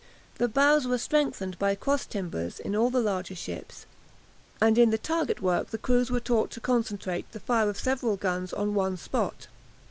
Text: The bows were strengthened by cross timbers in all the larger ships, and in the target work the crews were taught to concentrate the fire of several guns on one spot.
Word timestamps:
The 0.39 0.47
bows 0.47 0.87
were 0.87 0.97
strengthened 0.97 1.59
by 1.59 1.75
cross 1.75 2.07
timbers 2.07 2.59
in 2.59 2.75
all 2.75 2.89
the 2.89 2.99
larger 3.01 3.35
ships, 3.35 3.85
and 4.59 4.75
in 4.79 4.89
the 4.89 4.97
target 4.97 5.43
work 5.43 5.69
the 5.69 5.77
crews 5.77 6.09
were 6.09 6.19
taught 6.19 6.49
to 6.53 6.59
concentrate 6.59 7.31
the 7.33 7.39
fire 7.39 7.69
of 7.69 7.79
several 7.79 8.17
guns 8.17 8.51
on 8.51 8.73
one 8.73 8.97
spot. 8.97 9.45